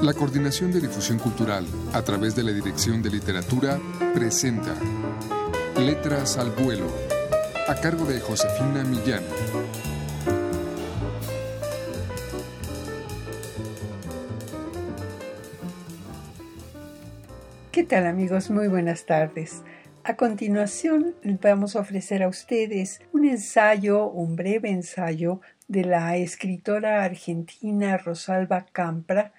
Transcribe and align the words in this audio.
La 0.00 0.14
Coordinación 0.14 0.70
de 0.70 0.80
Difusión 0.80 1.18
Cultural, 1.18 1.66
a 1.92 2.02
través 2.02 2.36
de 2.36 2.44
la 2.44 2.52
Dirección 2.52 3.02
de 3.02 3.10
Literatura, 3.10 3.80
presenta 4.14 4.72
Letras 5.76 6.38
al 6.38 6.52
Vuelo, 6.52 6.86
a 7.66 7.74
cargo 7.74 8.04
de 8.04 8.20
Josefina 8.20 8.84
Millán. 8.84 9.24
¿Qué 17.72 17.82
tal 17.82 18.06
amigos? 18.06 18.50
Muy 18.50 18.68
buenas 18.68 19.04
tardes. 19.04 19.62
A 20.04 20.14
continuación 20.14 21.16
vamos 21.42 21.74
a 21.74 21.80
ofrecer 21.80 22.22
a 22.22 22.28
ustedes 22.28 23.00
un 23.12 23.24
ensayo, 23.24 24.06
un 24.06 24.36
breve 24.36 24.70
ensayo 24.70 25.40
de 25.66 25.84
la 25.84 26.16
escritora 26.16 27.02
argentina 27.02 27.98
Rosalba 27.98 28.64
Campra, 28.70 29.32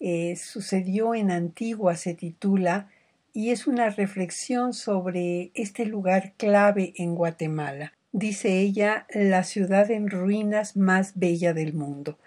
eh, 0.00 0.36
sucedió 0.36 1.14
en 1.14 1.30
Antigua, 1.30 1.96
se 1.96 2.14
titula, 2.14 2.88
y 3.32 3.50
es 3.50 3.66
una 3.66 3.90
reflexión 3.90 4.72
sobre 4.72 5.50
este 5.54 5.84
lugar 5.84 6.32
clave 6.36 6.94
en 6.96 7.14
Guatemala. 7.14 7.92
Dice 8.12 8.60
ella, 8.60 9.06
la 9.12 9.44
ciudad 9.44 9.90
en 9.90 10.08
ruinas 10.08 10.76
más 10.76 11.18
bella 11.18 11.52
del 11.52 11.74
mundo. 11.74 12.18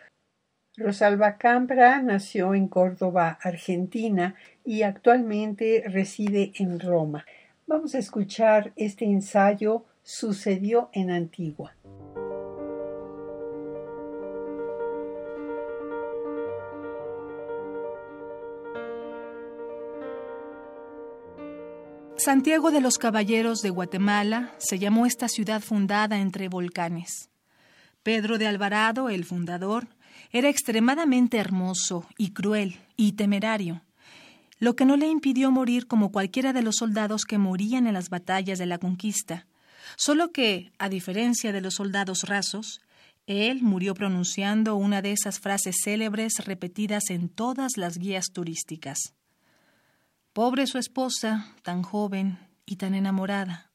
Rosalba 0.77 1.37
Campra 1.37 2.01
nació 2.01 2.53
en 2.53 2.67
Córdoba, 2.67 3.39
Argentina, 3.41 4.35
y 4.63 4.83
actualmente 4.83 5.83
reside 5.87 6.53
en 6.55 6.79
Roma. 6.79 7.25
Vamos 7.67 7.95
a 7.95 7.99
escuchar 7.99 8.71
este 8.75 9.05
ensayo 9.05 9.83
Sucedió 10.03 10.89
en 10.93 11.11
Antigua. 11.11 11.75
Santiago 22.19 22.71
de 22.71 22.81
los 22.81 22.97
Caballeros 22.97 23.61
de 23.61 23.69
Guatemala 23.69 24.53
se 24.57 24.77
llamó 24.77 25.05
esta 25.05 25.29
ciudad 25.29 25.61
fundada 25.61 26.19
entre 26.19 26.49
volcanes. 26.49 27.29
Pedro 28.03 28.37
de 28.37 28.45
Alvarado, 28.45 29.07
el 29.07 29.23
fundador, 29.23 29.87
era 30.31 30.49
extremadamente 30.49 31.37
hermoso 31.37 32.05
y 32.17 32.31
cruel 32.31 32.75
y 32.97 33.13
temerario, 33.13 33.83
lo 34.57 34.75
que 34.75 34.83
no 34.83 34.97
le 34.97 35.07
impidió 35.07 35.49
morir 35.49 35.87
como 35.87 36.11
cualquiera 36.11 36.51
de 36.51 36.61
los 36.61 36.75
soldados 36.75 37.23
que 37.23 37.37
morían 37.37 37.87
en 37.87 37.93
las 37.93 38.09
batallas 38.09 38.59
de 38.59 38.65
la 38.65 38.79
conquista, 38.79 39.47
solo 39.95 40.33
que, 40.33 40.73
a 40.77 40.89
diferencia 40.89 41.53
de 41.53 41.61
los 41.61 41.75
soldados 41.75 42.23
rasos, 42.23 42.81
él 43.27 43.61
murió 43.61 43.93
pronunciando 43.93 44.75
una 44.75 45.01
de 45.01 45.13
esas 45.13 45.39
frases 45.39 45.77
célebres 45.85 46.33
repetidas 46.45 47.11
en 47.11 47.29
todas 47.29 47.77
las 47.77 47.97
guías 47.97 48.25
turísticas. 48.33 49.13
Pobre 50.39 50.67
su 50.67 50.77
esposa, 50.77 51.53
tan 51.63 51.83
joven 51.83 52.39
y 52.65 52.77
tan 52.77 52.95
enamorada. 52.95 53.71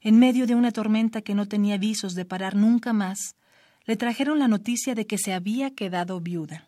En 0.00 0.18
medio 0.18 0.48
de 0.48 0.56
una 0.56 0.72
tormenta 0.72 1.22
que 1.22 1.32
no 1.32 1.46
tenía 1.46 1.78
visos 1.78 2.16
de 2.16 2.24
parar 2.24 2.56
nunca 2.56 2.92
más, 2.92 3.36
le 3.84 3.94
trajeron 3.94 4.40
la 4.40 4.48
noticia 4.48 4.96
de 4.96 5.06
que 5.06 5.16
se 5.16 5.32
había 5.32 5.76
quedado 5.76 6.18
viuda. 6.18 6.66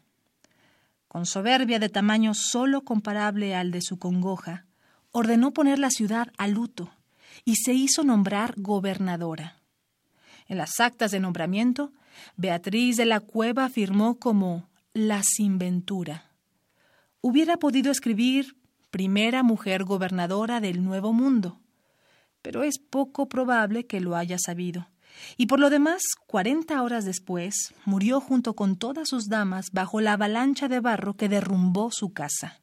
Con 1.08 1.26
soberbia 1.26 1.80
de 1.80 1.88
tamaño 1.88 2.32
solo 2.32 2.82
comparable 2.82 3.56
al 3.56 3.72
de 3.72 3.82
su 3.82 3.98
congoja, 3.98 4.66
ordenó 5.10 5.52
poner 5.52 5.80
la 5.80 5.90
ciudad 5.90 6.28
a 6.38 6.46
luto 6.46 6.92
y 7.44 7.56
se 7.56 7.74
hizo 7.74 8.04
nombrar 8.04 8.54
gobernadora. 8.56 9.56
En 10.46 10.58
las 10.58 10.78
actas 10.78 11.10
de 11.10 11.18
nombramiento, 11.18 11.92
Beatriz 12.36 12.96
de 12.96 13.06
la 13.06 13.18
Cueva 13.18 13.68
firmó 13.68 14.20
como 14.20 14.68
la 14.92 15.24
sinventura. 15.24 16.30
Hubiera 17.20 17.56
podido 17.56 17.90
escribir 17.90 18.54
primera 18.90 19.42
mujer 19.42 19.84
gobernadora 19.84 20.60
del 20.60 20.82
Nuevo 20.82 21.12
Mundo, 21.12 21.60
pero 22.42 22.62
es 22.62 22.78
poco 22.78 23.28
probable 23.28 23.86
que 23.86 24.00
lo 24.00 24.16
haya 24.16 24.38
sabido. 24.38 24.88
Y 25.36 25.46
por 25.46 25.58
lo 25.58 25.70
demás, 25.70 26.02
cuarenta 26.26 26.82
horas 26.82 27.04
después, 27.04 27.74
murió 27.84 28.20
junto 28.20 28.54
con 28.54 28.76
todas 28.76 29.08
sus 29.08 29.28
damas 29.28 29.70
bajo 29.72 30.00
la 30.00 30.12
avalancha 30.12 30.68
de 30.68 30.80
barro 30.80 31.14
que 31.14 31.28
derrumbó 31.28 31.90
su 31.90 32.12
casa. 32.12 32.60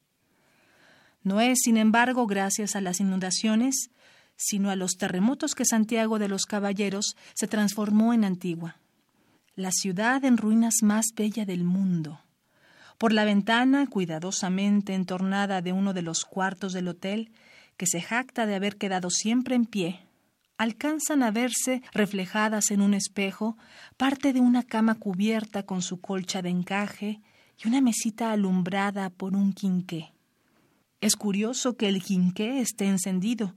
No 1.24 1.42
es, 1.42 1.60
sin 1.64 1.78
embargo, 1.78 2.28
gracias 2.28 2.76
a 2.76 2.82
las 2.82 3.00
inundaciones, 3.00 3.90
sino 4.38 4.70
a 4.70 4.76
los 4.76 4.94
terremotos 4.94 5.56
que 5.56 5.66
Santiago 5.66 6.20
de 6.20 6.28
los 6.28 6.46
Caballeros 6.46 7.16
se 7.34 7.48
transformó 7.48 8.14
en 8.14 8.24
Antigua, 8.24 8.78
la 9.56 9.72
ciudad 9.72 10.24
en 10.24 10.38
ruinas 10.38 10.76
más 10.82 11.08
bella 11.16 11.46
del 11.46 11.64
mundo. 11.64 12.22
Por 12.98 13.12
la 13.12 13.26
ventana, 13.26 13.88
cuidadosamente 13.88 14.94
entornada 14.94 15.62
de 15.62 15.74
uno 15.74 15.94
de 15.94 16.02
los 16.02 16.24
cuartos 16.24 16.72
del 16.72 16.88
hotel, 16.88 17.32
que 17.76 17.88
se 17.88 18.02
jacta 18.02 18.46
de 18.46 18.56
haber 18.56 18.78
quedado 18.78 19.10
siempre 19.10 19.56
en 19.56 19.66
pie, 19.66 20.00
alcanzan 20.58 21.22
a 21.22 21.32
verse 21.32 21.82
reflejadas 21.92 22.72
en 22.72 22.82
un 22.82 22.94
espejo 22.94 23.58
parte 23.98 24.32
de 24.32 24.40
una 24.40 24.64
cama 24.64 24.96
cubierta 24.96 25.64
con 25.64 25.82
su 25.82 26.00
colcha 26.00 26.42
de 26.42 26.50
encaje 26.50 27.20
y 27.62 27.68
una 27.68 27.82
mesita 27.82 28.32
alumbrada 28.32 29.10
por 29.10 29.36
un 29.36 29.52
quinqué. 29.52 30.14
Es 31.02 31.18
curioso 31.18 31.76
que 31.76 31.90
el 31.90 32.02
quinqué 32.02 32.62
esté 32.62 32.86
encendido, 32.86 33.56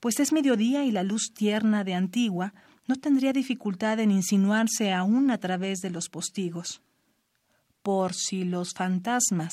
pues 0.00 0.18
es 0.18 0.32
mediodía 0.32 0.84
y 0.84 0.90
la 0.90 1.04
luz 1.04 1.32
tierna 1.32 1.84
de 1.84 1.94
Antigua 1.94 2.52
no 2.88 2.96
tendría 2.96 3.32
dificultad 3.32 4.00
en 4.00 4.10
insinuarse 4.10 4.92
aún 4.92 5.30
a 5.30 5.38
través 5.38 5.78
de 5.78 5.90
los 5.90 6.08
postigos 6.08 6.82
por 7.82 8.14
si 8.14 8.44
los 8.44 8.72
fantasmas. 8.72 9.52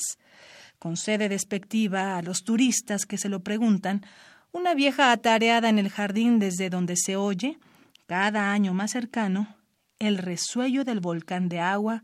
Con 0.78 0.96
sede 0.96 1.28
despectiva 1.28 2.16
a 2.16 2.22
los 2.22 2.44
turistas 2.44 3.06
que 3.06 3.18
se 3.18 3.28
lo 3.28 3.40
preguntan, 3.40 4.04
una 4.52 4.74
vieja 4.74 5.12
atareada 5.12 5.68
en 5.68 5.78
el 5.78 5.90
jardín 5.90 6.38
desde 6.38 6.70
donde 6.70 6.96
se 6.96 7.16
oye, 7.16 7.58
cada 8.06 8.52
año 8.52 8.74
más 8.74 8.90
cercano, 8.92 9.56
el 9.98 10.18
resuello 10.18 10.84
del 10.84 11.00
volcán 11.00 11.48
de 11.48 11.60
agua 11.60 12.02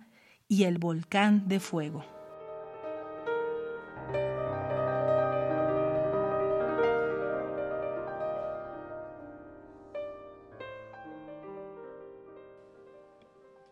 y 0.48 0.64
el 0.64 0.78
volcán 0.78 1.48
de 1.48 1.60
fuego. 1.60 2.15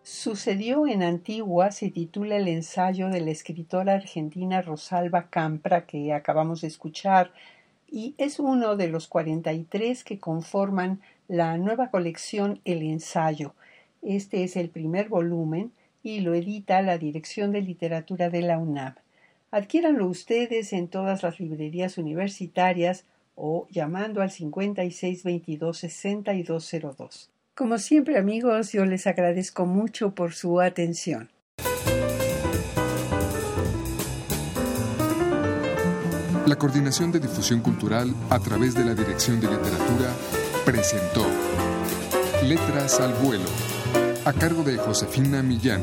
Sucedió 0.06 0.86
en 0.86 1.02
Antigua 1.02 1.72
se 1.72 1.88
titula 1.90 2.36
el 2.36 2.46
ensayo 2.46 3.08
de 3.08 3.22
la 3.22 3.30
escritora 3.30 3.94
argentina 3.94 4.60
Rosalba 4.60 5.30
Campra 5.30 5.86
que 5.86 6.12
acabamos 6.12 6.60
de 6.60 6.68
escuchar 6.68 7.32
y 7.90 8.14
es 8.18 8.38
uno 8.38 8.76
de 8.76 8.88
los 8.88 9.08
43 9.08 10.04
que 10.04 10.20
conforman 10.20 11.00
la 11.26 11.56
nueva 11.56 11.88
colección 11.88 12.60
El 12.66 12.82
ensayo. 12.82 13.54
Este 14.02 14.44
es 14.44 14.56
el 14.56 14.68
primer 14.68 15.08
volumen 15.08 15.72
y 16.02 16.20
lo 16.20 16.34
edita 16.34 16.82
la 16.82 16.98
Dirección 16.98 17.50
de 17.50 17.62
Literatura 17.62 18.28
de 18.28 18.42
la 18.42 18.58
UNAM. 18.58 18.96
Adquiéranlo 19.50 20.06
ustedes 20.06 20.74
en 20.74 20.88
todas 20.88 21.22
las 21.22 21.40
librerías 21.40 21.96
universitarias 21.96 23.06
o 23.36 23.66
llamando 23.70 24.20
al 24.20 24.30
5622 24.30 25.78
6202. 25.78 27.33
Como 27.56 27.78
siempre 27.78 28.18
amigos, 28.18 28.72
yo 28.72 28.84
les 28.84 29.06
agradezco 29.06 29.64
mucho 29.64 30.12
por 30.12 30.34
su 30.34 30.60
atención. 30.60 31.30
La 36.46 36.56
Coordinación 36.56 37.12
de 37.12 37.20
Difusión 37.20 37.60
Cultural 37.60 38.12
a 38.28 38.40
través 38.40 38.74
de 38.74 38.84
la 38.84 38.94
Dirección 38.94 39.40
de 39.40 39.46
Literatura 39.46 40.10
presentó 40.64 41.24
Letras 42.42 42.98
al 42.98 43.14
Vuelo, 43.14 43.48
a 44.24 44.32
cargo 44.32 44.64
de 44.64 44.76
Josefina 44.76 45.40
Millán. 45.44 45.82